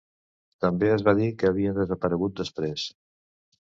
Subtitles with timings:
[0.65, 2.93] També es va dir que havien desaparegut després.